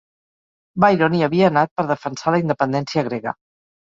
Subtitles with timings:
[0.83, 3.35] Byron hi havia anat per defensar la independència grega.